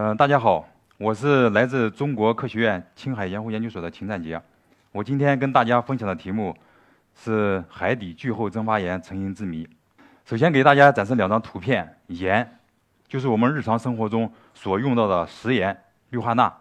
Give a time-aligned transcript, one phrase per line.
[0.00, 0.64] 嗯，大家好，
[0.96, 4.40] 我是来自中国科学院青海盐湖研究所的秦占杰。
[4.92, 6.56] 我今天跟大家分享的题目
[7.16, 9.68] 是海底巨厚蒸发岩成因之谜。
[10.24, 12.60] 首先给大家展示两张图片，盐
[13.08, 15.76] 就是我们日常生活中所用到的食盐
[16.10, 16.52] 氯化钠，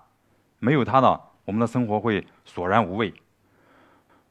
[0.58, 3.14] 没有它呢，我们的生活会索然无味。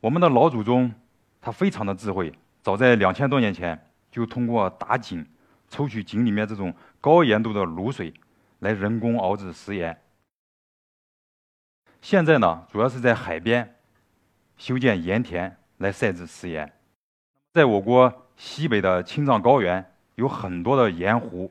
[0.01, 0.93] 我们的老祖宗
[1.41, 3.81] 他非常的智慧，早在两千多年前
[4.11, 5.25] 就通过打井
[5.69, 8.13] 抽取井里面这种高盐度的卤水。
[8.61, 10.01] 来人工熬制食盐。
[12.01, 13.77] 现在呢，主要是在海边
[14.57, 16.73] 修建盐田来晒制食盐。
[17.53, 19.85] 在我国西北的青藏高原
[20.15, 21.51] 有很多的盐湖，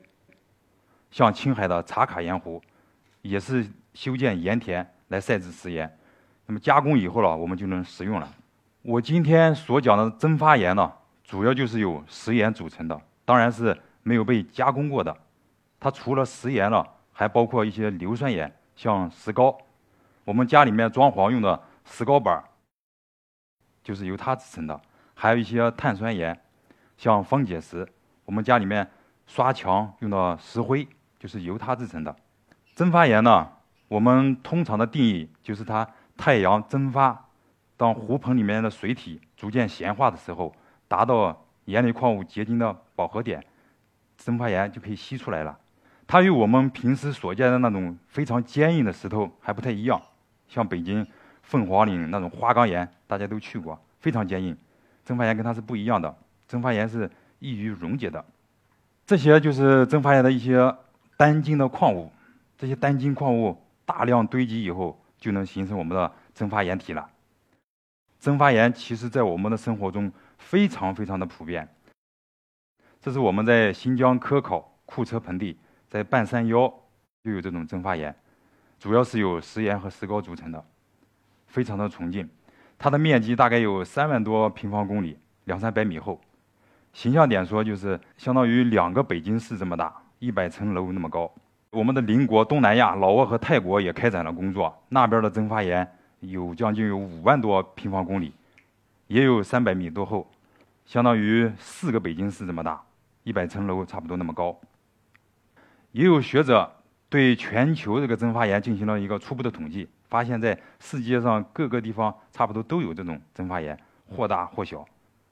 [1.10, 2.62] 像青海的茶卡盐湖，
[3.22, 5.98] 也是修建盐田来晒制食盐。
[6.46, 8.32] 那么加工以后了，我们就能食用了。
[8.82, 15.14] 我今天所讲的蒸发盐呢，主要就是由食盐组成的，当然是没有被加工过的。
[15.78, 16.94] 它除了食盐了。
[17.18, 19.56] 还包括一些硫酸盐，像石膏，
[20.22, 22.44] 我们家里面装潢用的石膏板
[23.82, 24.78] 就是由它制成的；
[25.14, 26.38] 还有一些碳酸盐，
[26.98, 27.88] 像方解石，
[28.26, 28.86] 我们家里面
[29.26, 30.86] 刷墙用的石灰
[31.18, 32.14] 就是由它制成的。
[32.74, 33.50] 蒸发盐呢，
[33.88, 35.88] 我们通常的定义就是它
[36.18, 37.28] 太阳蒸发，
[37.78, 40.54] 当湖盆里面的水体逐渐咸化的时候，
[40.86, 43.42] 达到盐类矿物结晶的饱和点，
[44.18, 45.58] 蒸发盐就可以析出来了。
[46.08, 50.00] 它与我们平时所见的那种非常坚硬的石头还不太一样，
[50.46, 51.04] 像北京
[51.42, 54.56] 凤凰岭那种花岗岩，大家都去过，非常坚硬。
[55.04, 58.24] 蒸发岩跟它是不一样的，蒸发岩是易于溶解的。
[59.04, 60.72] 这些就是蒸发岩的一些
[61.16, 62.12] 单晶的矿物，
[62.56, 67.08] 这些单晶矿物大量堆积以后，就能形成我们的蒸发岩体了。
[68.20, 71.68] 蒸发岩其实在我们的生活中非常非常的普遍。
[73.00, 75.58] 这是我们在新疆科考库车盆地。
[75.88, 76.72] 在半山腰
[77.22, 78.14] 就有这种蒸发岩，
[78.78, 80.64] 主要是由石盐和石膏组成的，
[81.46, 82.28] 非常的纯净。
[82.78, 86.20] 它的面积大概有三万多平方公里，两三百米厚。
[86.92, 91.30] 形象点说，就是相当于两个北京市这么大，一百层楼那么高。
[91.70, 95.86] 我们的邻国东南亚，老挝和泰国也开展了工作，那边的蒸发岩
[96.20, 98.32] 有将近有五万多平方公里，
[99.08, 100.26] 也有三百米多厚，
[100.84, 102.82] 相当于四个北京市这么大，
[103.24, 104.58] 一百层楼差不多那么高。
[105.96, 106.70] 也有学者
[107.08, 113.74] 对全球这个蒸发岩进行了一个初步的统计，发现，在世界上各个地方差不多都有这种蒸发岩，
[114.06, 114.84] 或大或小。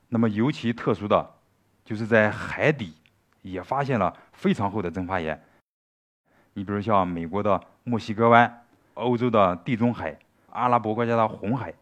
[0.09, 1.35] 那么尤其特殊的，
[1.85, 2.95] 就是在海底
[3.43, 5.39] 也发现了非常厚的蒸发岩。
[6.55, 8.65] 你比如像美国的墨西哥湾、
[8.95, 11.75] 欧洲的地中海、阿拉伯国家的红海，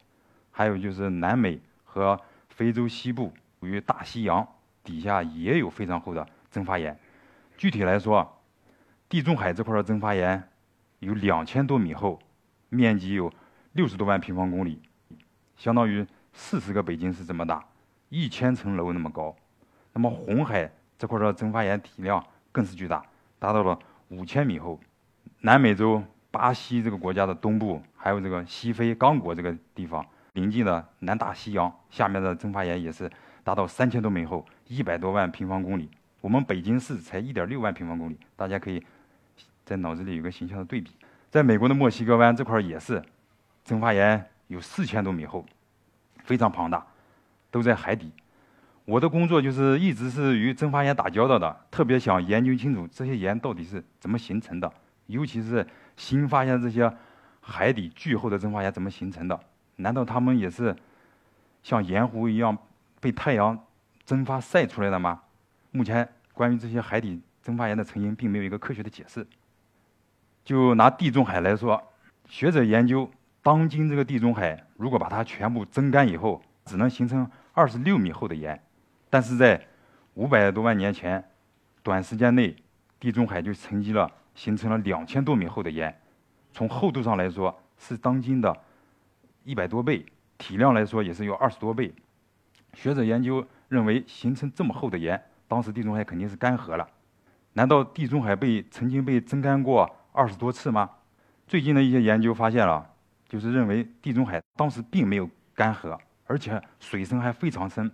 [0.50, 4.44] 还有就是南美和非洲西部与大西洋
[4.82, 6.98] 底下也有非常厚的蒸发岩。
[7.56, 8.28] 具体来说，
[9.12, 10.42] 地中海这块的蒸发岩
[11.00, 12.18] 有两千多米厚，
[12.70, 13.30] 面积有
[13.72, 14.80] 六十多万平方公里，
[15.54, 17.62] 相当于四十个北京市这么大，
[18.08, 19.36] 一千层楼那么高。
[19.92, 23.04] 那么红海这块的蒸发岩体量更是巨大，
[23.38, 23.78] 达到了
[24.08, 24.80] 五千米厚。
[25.42, 30.02] 南美洲巴西这个国家的东部，还有这个西非刚果这个地方
[30.32, 33.10] 临近的南大西洋下面的蒸发岩也是
[33.44, 35.90] 达到三千多米厚，一百多万平方公里。
[36.22, 38.82] 我们北京市才一点六万平方公里，大家可以。
[39.64, 40.90] 在脑子里有个形象的对比，
[41.30, 43.02] 在美国的墨西哥湾这块也是，
[43.64, 45.44] 蒸发岩有四千多米厚，
[46.24, 46.86] 非常庞大，
[47.50, 48.12] 都在海底。
[48.84, 54.70] 我的工作就是一直是与蒸发岩打交道的，特别想研究清楚这些岩到底是怎么形成的，
[55.06, 55.64] 尤其是
[55.96, 56.92] 新发现这些
[57.40, 59.38] 海底巨厚的蒸发岩怎么形成的？
[59.76, 60.74] 难道它们也是
[61.62, 62.58] 像盐湖一样
[63.00, 63.56] 被太阳
[64.04, 65.22] 蒸发晒出来的吗？
[65.70, 69.24] 目前关于这些海底蒸发岩的成因，并没有一个科学的解释。
[70.44, 71.82] 就拿地中海来说，
[72.28, 73.08] 学者研究，
[73.42, 78.60] 当今这个地中海，如果把它全部蒸干以后，只能形成二十六米厚的盐，
[79.08, 79.60] 但是在
[80.14, 81.24] 五百多万年前，
[81.82, 82.56] 短时间内，
[82.98, 85.96] 地中海就沉积了，形成了两千多米厚的盐，
[86.52, 88.56] 从厚度上来说是当今的
[89.44, 90.04] 一百多倍，
[90.38, 91.92] 体量来说也是有二十多倍。
[92.74, 96.88] 学者研究认为，形成这么厚的盐，当时地中海肯定是干涸了。
[97.52, 99.96] 难道地中海被曾经被蒸干过？
[100.12, 100.90] 二十多次吗？
[101.46, 102.86] 最近的一些研究发现了，
[103.28, 107.90] 就是认为地中海当时并没有干涸，而且水深还非常深。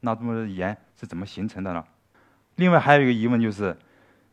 [0.00, 1.84] 那这么盐是怎么形成的呢？
[2.56, 3.76] 另外还有一个疑问就是，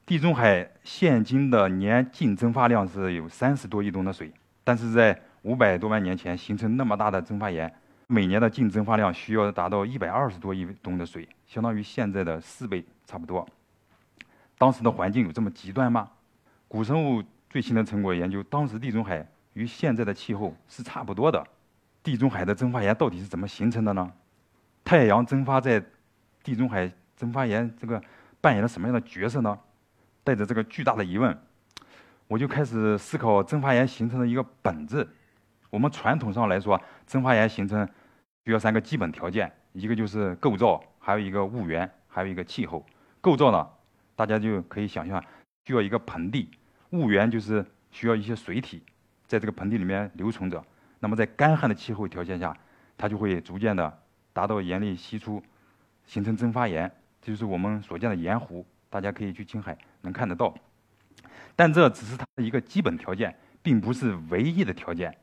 [0.05, 4.31] 地中海现今的年净蒸发量是有三十多亿吨的水，
[4.63, 7.73] 但是在五百多万年前形成那么大的蒸发盐，
[8.07, 13.45] 每年的净蒸发量需要达到一百二十多亿吨的水，相当于现在的四倍差不多。
[14.57, 16.09] 当时的环境有这么极端吗？
[16.67, 21.45] 古生物最新的成果研究，当时地中海与现在的气候是差不多的。
[22.03, 24.11] 地中海的蒸发岩到底是怎么形成的呢？
[24.83, 25.83] 太阳蒸发在
[26.43, 28.01] 地中海蒸发岩这个
[28.39, 29.57] 扮演了什么样的角色呢？
[30.23, 31.37] 带着这个巨大的疑问，
[32.27, 35.07] 我就开始思考蒸发岩形成的一个本质。
[35.69, 37.87] 我们传统上来说，蒸发岩形成
[38.45, 42.85] 需要三个基本条件，一个就是构造，还有一个物源，还有一个气候。
[43.19, 43.67] 构造呢，
[44.15, 45.21] 大家就可以想象，
[45.67, 46.47] 需要一个盆地；
[46.91, 48.81] 物源就是需要一些水体，
[49.25, 50.63] 在这个盆地里面留存着。
[51.01, 52.55] 那么在干旱的气候条件下，
[52.97, 53.99] 它就会逐渐的
[54.31, 55.43] 达到盐粒析出，
[56.05, 56.89] 形成蒸发盐，
[57.21, 58.65] 这就是我们所见的盐湖。
[58.89, 60.55] 大家可以去青海能看得到，
[61.53, 65.13] 但这只是它的一个基本条件，并不是唯一的条件。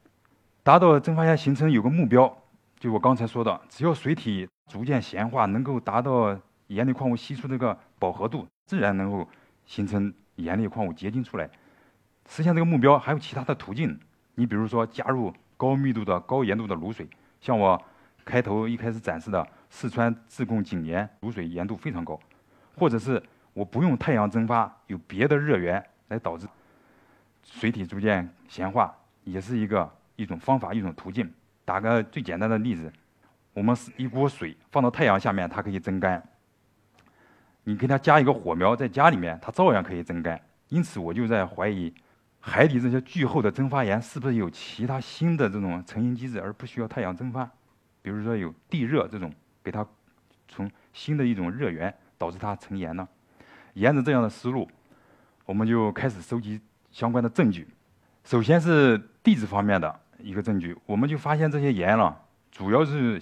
[0.63, 2.31] 达到蒸发盐形成有个目标，
[2.79, 9.27] 就我刚才说的，只要水体逐渐咸化，能够达到盐类矿物析出这个饱和度，自然能够
[9.65, 11.49] 形成盐类矿物结晶出来。
[12.29, 13.99] 实现这个目标还有其他的途径，
[14.35, 15.35] 你比如说加入。
[15.57, 17.09] 高密度的高盐度的卤水，
[17.41, 17.81] 像我
[18.25, 22.19] 开头一开始展示的四川自贡井盐卤水盐度非常高，
[22.77, 23.23] 或者是
[23.53, 26.49] 我不用太阳蒸发，有别的热源来导致
[27.45, 28.93] 水体逐渐咸化，
[29.23, 31.33] 也是一个一种方法一种途径。
[31.65, 32.93] 打个最简单的例子，
[33.53, 36.21] 我们是一锅水放到太阳下面，它可以蒸干。
[37.65, 40.41] 你给它加一个火苗，在家里面它照样可以蒸干。
[40.69, 41.93] 因此，我就在怀疑。
[42.47, 47.51] 海底这些巨厚的蒸发岩是不是有其他新的这种成型机制，而不需要太阳蒸发？
[48.03, 49.33] 比如说有地热这种，
[49.63, 49.87] 给它
[50.47, 53.09] 从新的一种热源导致它成岩呢？
[53.73, 54.69] 沿着这样的思路，
[55.47, 57.67] 我们就开始收集相关的证据。
[58.25, 62.15] 首先是地质方面的一个证据，我们就发现这些岩了，
[62.53, 63.19] 主要是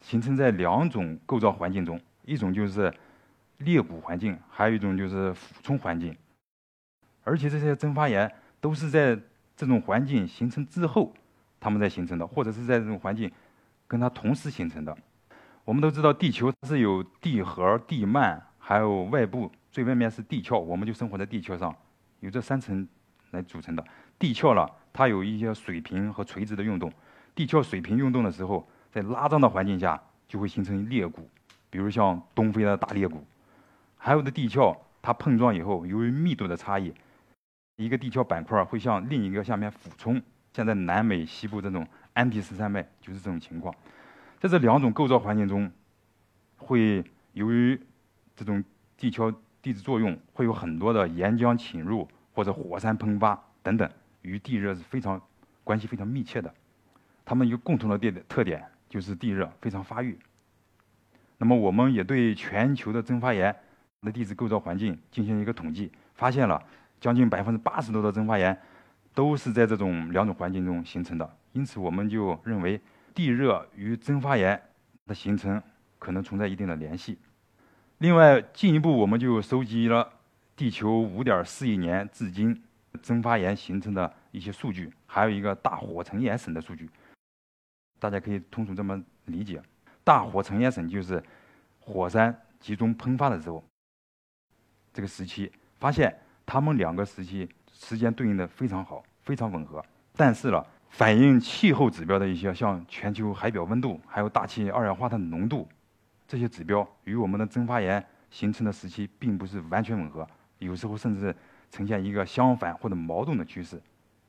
[0.00, 2.90] 形成在两种构造环境中，一种就是
[3.58, 6.16] 裂谷环境，还有一种就是俯冲环境。
[7.24, 9.18] 而且这些蒸发岩都是在
[9.56, 11.12] 这种环境形成之后，
[11.58, 13.30] 它们在形成的，或者是在这种环境
[13.88, 14.96] 跟它同时形成的。
[15.64, 21.74] 我们都知道，地球是有地核、地幔，还有外部最外面是地壳，我们就生活在地壳上，
[22.20, 22.86] 有这三层
[23.32, 23.84] 来组成的。
[24.18, 26.92] 地壳了，它有一些水平和垂直的运动。
[27.34, 31.28] 地壳水平运动的时候，在拉张的环境下就会形成裂谷，
[31.68, 33.24] 比如像东非的大裂谷。
[33.96, 36.92] 还有的地壳，它碰撞以后，由于密度的差异。
[37.76, 40.22] 一个地壳板块会向另一个下面俯冲，
[40.54, 43.74] 像在南美西部这种安第斯山脉就是这种情况。
[44.40, 45.70] 在这两种构造环境中，
[46.56, 47.04] 会
[47.34, 47.78] 由于
[48.34, 48.64] 这种
[48.96, 53.90] 地壳地质作用，会有很多的岩浆侵入或者火山喷发等等，
[54.22, 55.20] 与地热是非常
[55.62, 56.54] 关系非常密切的。
[57.26, 60.18] 它们一个共同的特特点就是地热非常发育。
[61.36, 63.54] 那么我们也对全球的蒸发岩
[64.06, 66.62] 的地质构造环境进行一个统计，发现了。
[66.98, 68.58] 将近百分之八十多的蒸发岩
[69.12, 72.80] 都是在这种两种环境中形成的，因此我们就认为
[73.14, 74.60] 地热与蒸发岩
[75.04, 75.62] 的形成
[75.98, 77.18] 可能存在一定的联系。
[77.98, 80.10] 另外，进一步我们就收集了
[80.56, 82.62] 地球五点四亿年至今
[83.02, 86.88] 蒸发岩形成的一些数据，还有一个大火成岩省的数据。
[88.00, 89.62] 大家可以通俗这么理解：
[90.02, 91.22] 大火成岩省就是
[91.78, 93.62] 火山集中喷发的时候，
[94.96, 96.16] 这个时期发现。
[96.48, 99.84] 它们两个时期时间对应的非常好，非常吻合。
[100.14, 105.66] 但是呢，反映气候指标的一些，像全球海表温度，还有大气二氧化碳浓度，
[106.28, 110.24] 这些指标与我们的蒸发岩形成的时期并不是完全吻合，
[110.60, 111.34] 有时候甚至
[111.68, 113.82] 呈现一个相反或者矛盾的趋势。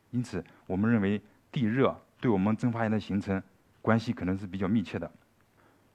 [0.10, 3.40] 因此，我们认为地热对我们蒸发岩的形成
[3.80, 5.12] 关系可能是比较密切的。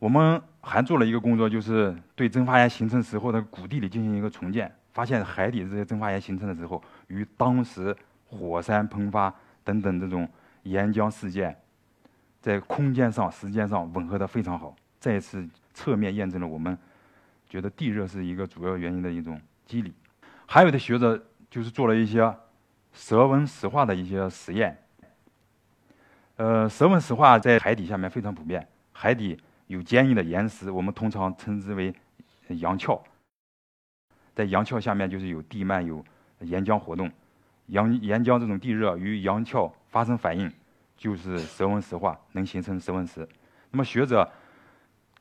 [0.02, 4.68] 我们还做了一个工作，就是对蒸发岩形成时候的谷地里进行一个重建。
[4.92, 9.32] 发现海底这些蒸发岩形成的时候，与当时火山喷发
[9.62, 10.28] 等等这种
[10.64, 11.56] 岩浆事件，
[12.40, 16.76] 在空间上、时间上吻合的非常好，再次侧面验证了我们
[17.48, 19.94] 觉得地热是一个主要原因的一种机理。
[20.46, 21.16] 还有的学者
[21.48, 22.34] 就是做了一些
[22.92, 24.76] 舌纹石化的一些实验。
[26.38, 29.38] 呃，舌纹石化在海底下面非常普遍，海底
[29.72, 31.94] 有坚硬的岩石，我们通常称之为
[32.48, 33.00] 洋壳。
[34.34, 36.04] 在洋壳下面就是有地幔有
[36.40, 37.10] 岩浆活动，
[37.68, 40.52] 洋岩浆这种地热与洋壳发生反应，
[40.94, 43.26] 就是舌温石化，能形成舌温石。
[43.70, 44.30] 那么学者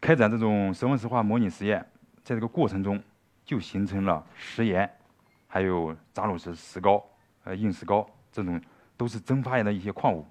[0.01, 1.79] 开展这种舌温石化模拟实验，
[2.22, 3.01] 在这个过程中
[3.46, 4.89] 就形成了石岩，
[5.48, 7.01] 还有扎鲁石石膏、
[7.46, 8.62] 呃硬石膏这种
[8.98, 10.25] 都是蒸发岩的一些矿物。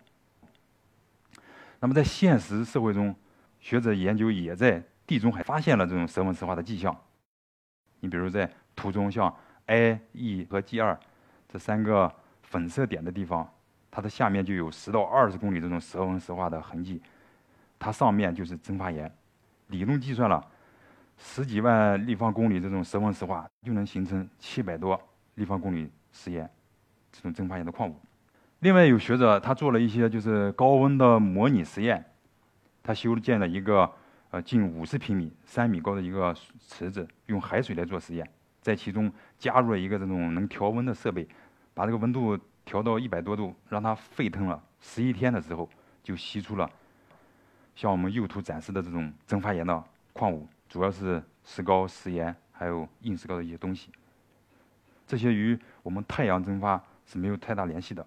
[1.78, 3.14] 那么在现实社会中，
[3.60, 6.96] 学者研究也在地中海发现了这种舌温石化的迹象。
[8.00, 9.34] 你比如在图中像
[9.66, 10.98] A、E 和 G 二
[11.48, 12.12] 这三个
[12.42, 13.48] 粉色点的地方，
[13.90, 17.00] 它的下面就有十到二十公里这种蛇纹石化的痕迹，
[17.78, 19.12] 它上面就是蒸发岩。
[19.68, 20.44] 理论计算了，
[21.18, 25.00] 十几万立方公里这种蛇纹石化就能形成七百多
[25.34, 26.48] 立方公里石岩，
[27.12, 27.94] 这种蒸发岩的矿物。
[28.60, 32.04] 另外有学者他做了一些就是高温的模拟实验，
[32.82, 33.90] 他修建了一个。
[34.32, 38.24] 呃，近五十平米、三米高的一个池子，用海水来做实验，
[38.60, 41.26] 在其中加入了一个这种能调温的设备，
[41.74, 45.68] 把这个温度调到一百多度，让它沸腾了十一天的时候，
[46.04, 46.70] 就析出了
[47.74, 53.90] 像我们右图展示的这种蒸发岩的矿物，主要是石膏、石岩还有硬石膏的一些东西。
[55.08, 58.06] 这些与我们太阳蒸发是没有太大联系的。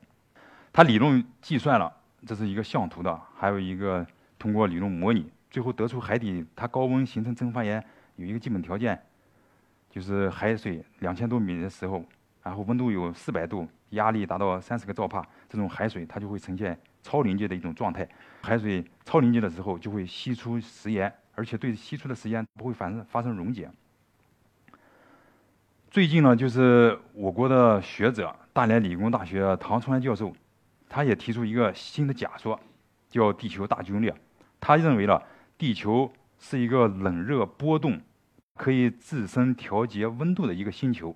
[0.72, 1.94] 他理论计算了，
[2.26, 4.08] 这是一个相图的，还有一个
[4.44, 5.32] 通过理论模拟。
[5.50, 7.82] 最后得出海底它高温形成蒸发岩
[8.18, 9.02] 有一个基本条件，
[9.90, 12.04] 就是海水两千多米的时候，
[12.42, 18.06] 然后温度有四百度，压力达到三十个兆帕，这种海水它就会呈现超临界的一种状态。
[18.42, 23.72] 海水超临界的时候就会析出食盐，而且对析出的食盐不会发生发生溶解。
[25.90, 30.36] 最近呢，就是我国的学者，大连理工大学唐春安教授，
[30.90, 32.60] 他也提出一个新的假说，
[33.08, 34.14] 叫地球大龟裂。
[34.64, 35.22] 他认为了。
[35.56, 38.02] 地球是一个冷热波动、
[38.56, 41.16] 可以自身调节温度的一个星球。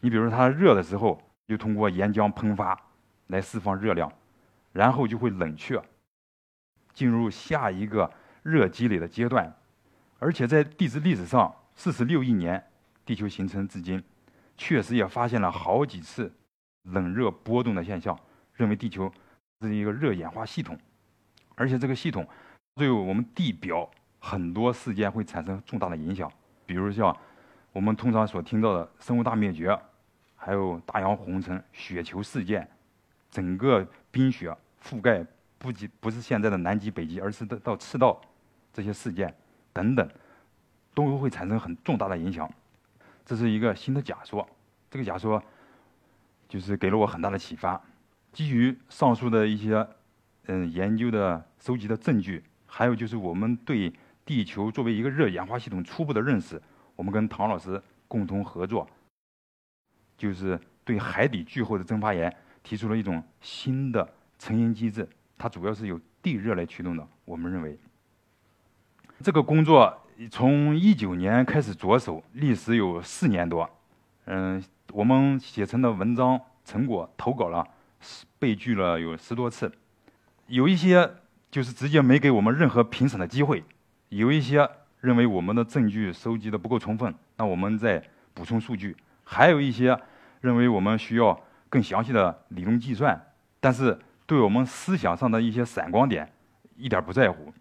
[0.00, 2.80] 你比如说，它热的时候，就通过岩浆喷发
[3.26, 4.10] 来释放热量，
[4.72, 5.82] 然后就会冷却，
[6.94, 8.10] 进入下一个
[8.42, 9.54] 热积累的阶段。
[10.18, 12.64] 而且在地质历史上，四十六亿年
[13.04, 14.02] 地球形成至今，
[14.56, 16.32] 确实也发现了好几次
[16.84, 18.18] 冷热波动的现象，
[18.54, 19.12] 认为地球
[19.60, 20.78] 是一个热演化系统，
[21.54, 22.26] 而且这个系统。
[22.74, 23.86] 对我们地表
[24.18, 26.32] 很多事件会产生重大的影响，
[26.64, 27.14] 比如像
[27.70, 29.78] 我们通常所听到的生物大灭绝，
[30.34, 32.66] 还有大洋红尘、雪球事件，
[33.30, 35.22] 整个冰雪覆盖
[35.58, 38.18] 不仅不是现在的南极、北极，而是到到赤道
[38.72, 39.34] 这些事件
[39.74, 40.08] 等等，
[40.94, 42.50] 都会产生很重大的影响。
[43.26, 44.48] 这是一个新的假说，
[44.90, 45.42] 这个假说
[46.48, 47.78] 就是给了我很大的启发。
[48.32, 49.86] 基于上述的一些
[50.46, 52.42] 嗯研究的收集的证据。
[52.66, 53.92] 还有就是我们对
[54.24, 56.60] 地球作为一个热演化系统初步的认识，
[56.96, 58.88] 我们跟唐老师共同合作，
[60.16, 65.06] 就是对海底巨厚的蒸发岩提出了一种新的成因机制，
[65.36, 67.06] 它主要是由地热来驱动的。
[67.26, 67.78] 我们认为，
[69.22, 69.94] 这个工作
[70.30, 73.68] 从一九年开始着手，历时有四年多。
[74.24, 77.66] 嗯，我们写成的文章成果投稿了，
[78.38, 79.70] 被拒了有十多次，
[80.52, 81.10] 有一些。
[81.52, 83.62] 就是直接没给我们任何评审的机会，
[84.08, 84.66] 有一些
[85.02, 89.94] 认为我们的证据收集的不够充分，那我们再补充数据；还有一些
[90.40, 93.22] 认为我们需要更详细的理论计算，
[93.60, 96.32] 但是对我们思想上的一些闪光点
[96.78, 97.52] 一点不在乎。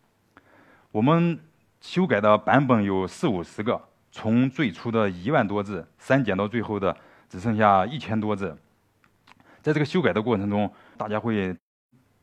[0.93, 1.37] 我们
[1.81, 6.95] 修改的版本有四五十个，从最初的一万多字删减到最后的
[7.27, 8.57] 只剩下一千多字。
[9.61, 11.53] 在这个修改的过程中，大家会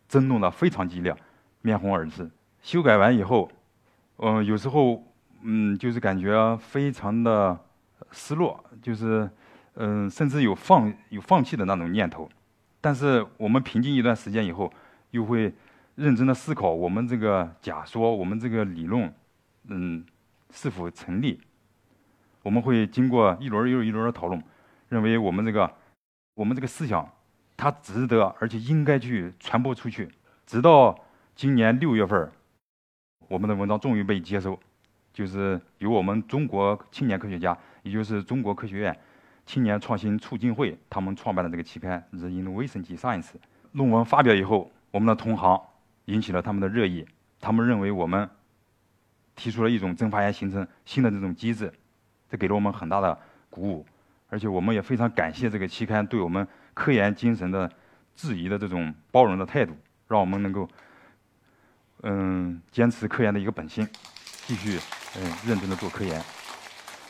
[0.08, 1.14] 争论的非常激烈。
[1.60, 2.30] 面红耳赤。
[2.62, 3.50] 修改完以后，
[4.16, 5.04] 嗯，有时候，
[5.42, 7.58] 嗯，就是感觉非常的
[8.10, 9.28] 失落，就是，
[9.74, 12.28] 嗯，甚至有放有放弃的那种念头。
[12.80, 14.72] 但是我们平静一段时间以后，
[15.10, 15.52] 又会
[15.96, 19.12] 认真的思考我们这个假说，我们这个理论，
[19.68, 20.04] 嗯，
[20.50, 21.40] 是否成立？
[22.42, 24.42] 我们会经过一轮又一轮的讨论，
[24.88, 25.70] 认为我们这个，
[26.34, 27.08] 我们这个思想，
[27.58, 30.08] 它值得而且应该去传播出去，
[30.46, 30.98] 直到。
[31.34, 32.28] 今年六月份，
[33.28, 34.58] 我们的文章终于被接收，
[35.12, 38.98] 就是由我们中国青年科学家，也就是中国科学院
[39.46, 43.22] 青年创新促进会他们创办的这个期刊《The Innovation Science》
[43.70, 45.62] 论文发表以后，我们的同行
[46.06, 47.06] 引起了他们的热议，
[47.38, 48.28] 他们认为我们
[49.36, 51.72] 提出了一种蒸发岩形成新的这种机制，
[52.28, 53.16] 这给了我们很大的
[53.48, 53.86] 鼓舞，
[54.28, 56.44] 而且我们也非常感谢这个期刊对我们
[56.78, 57.68] 科研精神的
[58.14, 60.68] 质疑的这种包容的态度，让我们能够。
[62.04, 63.84] 嗯，坚持科研的一个本心，
[64.46, 64.78] 继续
[65.16, 66.22] 嗯认真的做科研。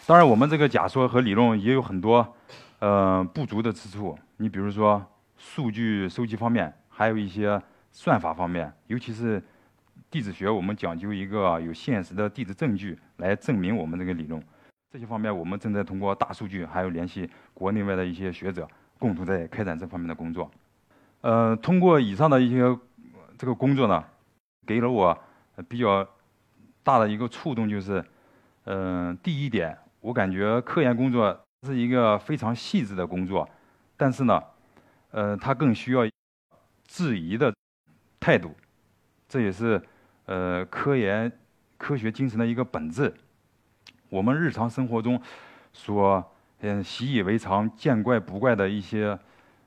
[0.07, 2.35] 当然，我们这个假说和理论也有很多
[2.79, 4.19] 呃不足的之处。
[4.39, 5.05] 你比如说，
[5.37, 7.61] 数据收集方面，还有一些
[7.93, 9.43] 算法方面，尤其是
[10.11, 14.43] 地质学，我们讲究一个有现实的地质证据来证明我们这个理论。
[14.91, 18.67] 这些方面，我们正在通过大数据，还有联系国内外的一些学者，
[18.99, 20.50] 共同在开展这方面的工作。
[21.21, 22.78] 呃，通过以上的一些
[23.37, 24.05] 这个工作呢。
[24.67, 25.19] 给了我
[25.67, 26.07] 比较
[26.83, 28.05] 大的一个触动，就是，
[28.64, 31.35] 嗯，第一点，我感觉科研工作
[31.67, 33.49] 是一个非常细致的工作，
[33.97, 34.43] 但是呢，
[35.11, 36.02] 呃，它更需要
[36.87, 37.50] 质疑的
[38.21, 38.55] 态度，
[39.26, 39.83] 这也是
[40.26, 41.33] 呃科研
[41.78, 43.14] 科学精神的一个本质。
[44.11, 45.19] 我们日常生活中
[45.73, 46.23] 所
[46.61, 49.19] 嗯习以为常、见怪不怪的一些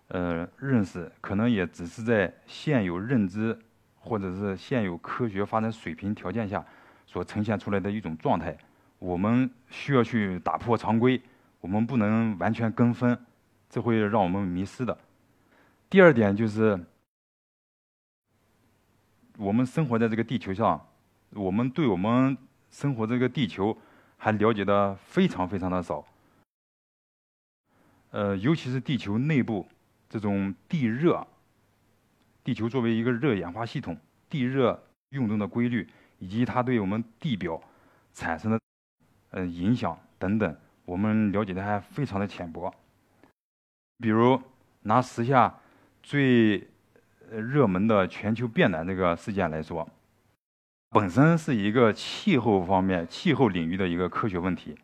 [0.10, 3.58] 呃认识，可能也只是在现有认知
[4.00, 6.66] 或者是现有科学发展水平条件下
[7.06, 8.58] 所呈现出来的一种状态。
[9.00, 11.22] 我们需要去打破常规。
[11.62, 13.16] 我们不能完全跟风，
[13.70, 14.98] 这会让我们迷失的。
[15.92, 16.80] 第二点就是，
[19.38, 20.88] 我们生活在这个地球上，
[21.30, 22.36] 我们对我们
[22.72, 23.78] 生活这个地球
[24.18, 26.04] 还了解的非常非常的少。
[28.12, 29.68] 呃，尤其是地球内部
[30.10, 31.26] 这种地热，
[32.44, 33.98] 地球作为一个热演化系统，
[34.30, 35.88] 地热运动的规律，
[36.20, 37.62] 以及它对我们地表
[38.14, 38.60] 产生的
[39.32, 40.56] 呃影响等等。
[40.84, 42.74] 我们了解的还非常的浅薄，
[44.00, 44.42] 比如
[44.82, 45.60] 拿时下
[46.04, 46.68] 最
[47.30, 49.88] 热门的全球变暖这个事件来说，
[50.90, 54.76] 本身是一个气候方面、气候领域的一个科学问题，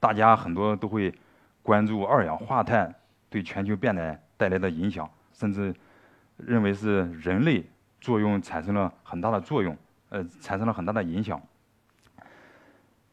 [0.00, 1.14] 大家很多都会
[1.62, 2.94] 关注二氧化碳
[3.30, 5.74] 对全球变暖带来的影响，甚至
[6.36, 7.64] 认为是人类
[8.00, 9.76] 作用产生了很大的作用，
[10.08, 11.40] 呃，产生了很大的影响。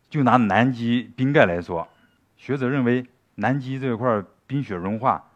[0.10, 1.88] 就拿南极冰盖来说。
[2.36, 5.30] 学者认为，南极这块冰雪融化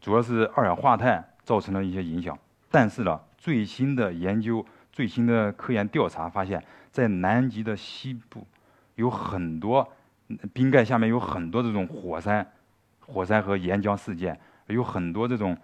[0.00, 2.38] 主要是二氧化碳造成了一些影响。
[2.70, 8.46] 但是呢，最新的研究、最新的科研调查发现，在南极的西部
[8.94, 9.92] 有很多
[10.52, 12.46] 冰盖下面有很多这种火山、
[13.00, 15.56] 火山和岩浆事件，有很多这种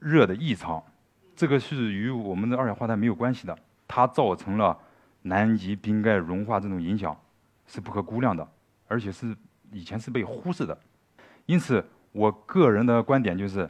[0.00, 0.82] 热的异常。
[1.34, 4.78] 这个是与我们的二氧化碳没有关系的，它造成了
[5.22, 7.16] 南极冰盖融化这种影响
[7.66, 8.46] 是不可估量的。
[8.90, 9.36] 而且是
[9.70, 10.78] 以前是被忽视的，
[11.44, 13.68] 因此我个人的观点就是，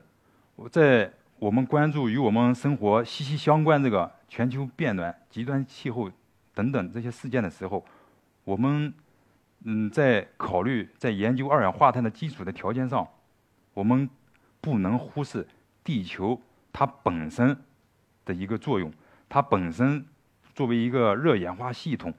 [0.71, 6.09] 在我们关注与我们生活息息相关这个全球变暖、极端气候
[6.55, 7.85] 等等这些事件的时候，
[8.45, 8.95] 我们
[9.65, 13.07] 嗯在考虑在研究二氧化碳的基础的条件上，
[13.75, 14.09] 我们
[14.61, 15.47] 不能忽视
[15.83, 16.41] 地球
[16.73, 17.57] 它本身
[18.25, 18.93] 的一个作用，
[19.29, 20.07] 它本身
[20.55, 22.15] 作为一个热演化系统。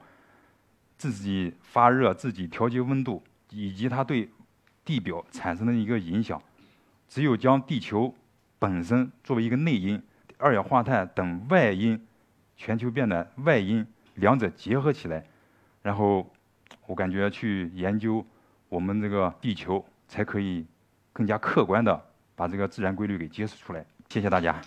[0.96, 4.28] 自己发热、自己调节温度，以及它对
[4.84, 6.42] 地表产生的一个影响，
[7.08, 8.14] 只有将地球
[8.58, 10.02] 本身作为一个内因，
[10.36, 12.06] 二氧化碳等外因，
[12.54, 15.24] 全球变暖外因两者结合起来，
[15.80, 16.30] 然后
[16.90, 18.26] 我感觉去研究
[18.68, 20.66] 我们这个地球，才可以
[21.12, 23.86] 更加客观的把这个自然规律给揭示出来。
[24.08, 24.60] 谢谢大家。